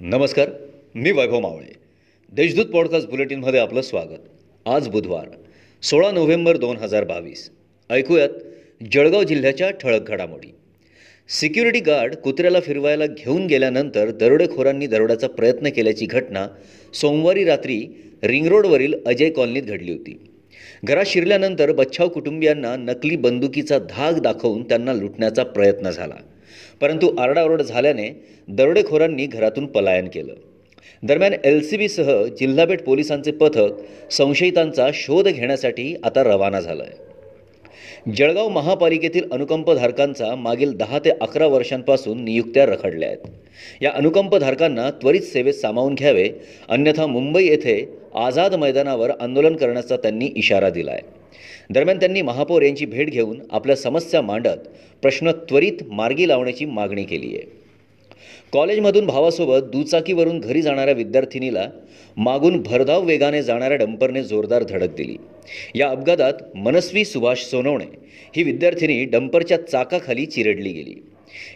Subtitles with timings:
[0.00, 0.48] नमस्कार
[0.94, 1.72] मी वैभव मावळे.
[2.32, 4.18] देशदूत पॉडकास्ट बुलेटिनमध्ये आपलं स्वागत.
[4.66, 5.28] आज बुधवार
[5.82, 7.50] सोळा नोव्हेंबर दोन हजार बावीस.
[7.90, 8.28] ऐकूयात
[8.92, 10.54] जळगाव जिल्ह्याच्या ठळक घडामोडी.
[11.28, 16.48] सिक्युरिटी गार्ड कुत्र्याला फिरवायला घेऊन गेल्यानंतर दरोडेखोरांनी दरोड्याचा प्रयत्न केल्याची घटना
[16.94, 17.86] सोमवारी रात्री
[18.22, 20.20] रिंग रोडवरील अजय कॉलनीत घडली होती.
[20.84, 26.14] घरात शिरल्यानंतर बच्छाव कुटुंबियांना नकली बंदुकीचा धाक दाखवून त्यांना लुटण्याचा प्रयत्न झाला.
[26.80, 28.08] परंतु आरडाओरड झाल्याने
[28.48, 30.34] दरोडेखोरांनी घरातून पलायन केलं.
[31.02, 37.04] दरम्यान एल सी बीसह जिल्हापेठ पोलिसांचे पथक संशयितांचा शोध घेण्यासाठी आता रवाना झालं आहे
[38.12, 43.18] जळगाव महापालिकेतील अनुकंपधारकांचा मागील दहा ते अकरा वर्षांपासून नियुक्त्या रखडल्या आहेत.
[43.82, 46.28] या अनुकंपधारकांना त्वरित सेवेत सामावून घ्यावे
[46.68, 47.80] अन्यथा मुंबई येथे
[48.14, 51.15] आझाद मैदानावर आंदोलन करण्याचा त्यांनी इशारा दिला आहे
[51.70, 54.68] दरम्यान त्यांनी महापौर यांची भेट घेऊन आपल्या समस्या मांडत
[55.02, 57.56] प्रश्न त्वरित मार्गी लावण्याची मागणी केली आहे.
[58.52, 61.68] कॉलेजमधून भावासोबत दुचाकीवरून घरी जाणाऱ्या विद्यार्थिनीला
[62.16, 65.16] मागून भरधाव वेगाने जाणाऱ्या डंपरने जोरदार धडक दिली.
[65.74, 67.84] या अपघातात मनस्वी सुभाष सोनवणे
[68.36, 70.94] ही विद्यार्थिनी डंपरच्या चाकाखाली चिरडली गेली.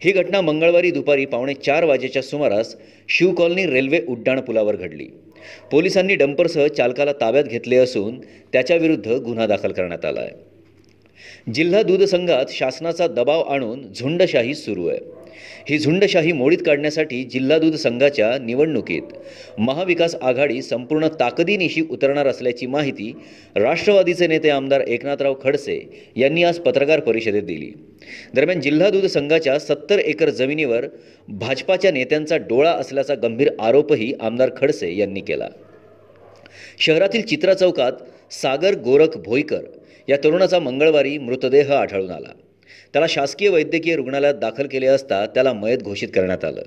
[0.00, 2.76] ही घटना मंगळवारी दुपारी पावणे चार वाजेच्या सुमारास
[3.08, 5.06] शिव कॉलनी रेल्वे उड्डाण पुलावर घडली.
[5.70, 8.20] पोलिसांनी डंपरसह चालकाला ताब्यात घेतले असून
[8.52, 15.17] त्याच्याविरुद्ध गुन्हा दाखल करण्यात आला आहे जिल्हा दूध संघात शासनाचा दबाव आणून झुंडशाही सुरू आहे.
[15.68, 19.02] ही झुंडशाही मोडीत काढण्यासाठी जिल्हा दूध संघाच्या निवडणुकीत
[19.58, 23.12] महाविकास आघाडी संपूर्ण ताकदीनिशी उतरणार असल्याची माहिती
[23.56, 25.80] राष्ट्रवादीचे नेते आमदार एकनाथराव खडसे
[26.16, 27.70] यांनी आज पत्रकार परिषदेत दिली.
[28.34, 30.86] दरम्यान जिल्हा दूध संघाच्या सत्तर एकर जमिनीवर
[31.28, 35.48] भाजपाच्या नेत्यांचा डोळा असल्याचा गंभीर आरोपही आमदार खडसे यांनी केला.
[36.78, 37.92] शहरातील चित्रा चौकात
[38.32, 39.62] सागर गोरख भोईकर
[40.08, 42.32] या तरुणाचा मंगळवारी मृतदेह आढळून आला.
[42.92, 46.62] त्याला शासकीय वैद्यकीय रुग्णालयात दाखल केले असता त्याला मयत घोषित करण्यात आलं.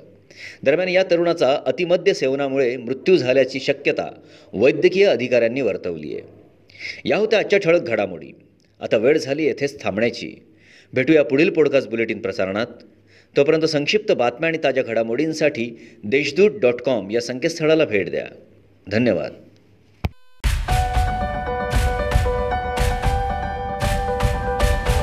[0.64, 4.22] दरम्यान या तरुणाचा अतिमद्य सेवनामुळे मृत्यू झाल्याची शक्यता
[4.54, 6.22] वैद्यकीय अधिकाऱ्यांनी वर्तवली आहे
[7.06, 8.28] या होत्या आजच्या ठळक घडामोडी.
[8.82, 10.34] आता वेळ झाली येथेच थांबण्याची.
[10.94, 12.68] भेटूया पुढील पॉडकास्ट बुलेटिन प्रसारणात.
[13.38, 18.26] तोपर्यंत संक्षिप्त बातम्या आणि ताज्या घडामोडींसाठी देशदूत डॉट कॉम या संकेतस्थळाला भेट द्या.
[18.92, 19.34] धन्यवाद.